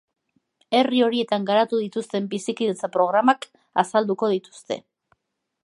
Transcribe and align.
Herri 0.77 1.01
horietan 1.07 1.43
garatu 1.49 1.81
dituzten 1.81 2.29
bizikidetza 2.31 2.89
programak 2.97 3.47
azalduko 3.83 4.31
dituzte. 4.35 4.79